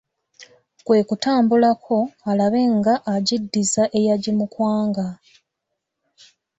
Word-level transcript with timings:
Kwe 0.85 0.99
kutambulako 1.07 1.97
alabe 2.29 2.61
nga 2.77 2.93
agiddiza 3.13 3.83
eyagimukwanga. 3.97 5.07